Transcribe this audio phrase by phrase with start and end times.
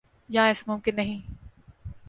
[0.29, 1.19] یہاں ایسا ممکن نہیں۔